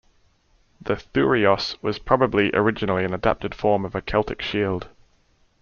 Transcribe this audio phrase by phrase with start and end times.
[0.81, 4.87] The "thureos" was probably originally an adapted form of a Celtic shield.